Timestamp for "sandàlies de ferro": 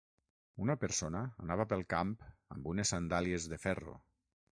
2.95-3.95